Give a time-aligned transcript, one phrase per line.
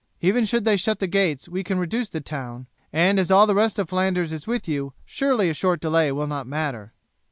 [0.19, 3.53] Even should they shut the gates, we can reduce the town, and as all the
[3.53, 6.91] rest of Flanders is with you, surely a short delay will not matter."